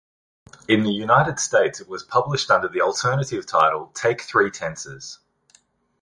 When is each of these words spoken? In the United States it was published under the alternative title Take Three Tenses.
In 0.67 0.81
the 0.81 0.91
United 0.91 1.39
States 1.39 1.79
it 1.79 1.87
was 1.87 2.01
published 2.01 2.49
under 2.49 2.67
the 2.67 2.81
alternative 2.81 3.45
title 3.45 3.91
Take 3.93 4.21
Three 4.21 4.49
Tenses. 4.49 5.19